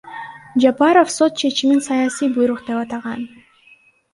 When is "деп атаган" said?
2.71-3.21